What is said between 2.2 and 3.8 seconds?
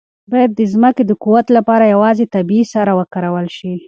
طبیعي سره وکارول شي.